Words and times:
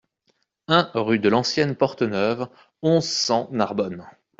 un 0.67 0.89
rue 0.95 1.19
de 1.19 1.29
l'Ancienne 1.29 1.75
Porte 1.75 2.01
Neuve, 2.01 2.49
onze, 2.81 3.05
cent, 3.05 3.49
Narbonne 3.51 4.07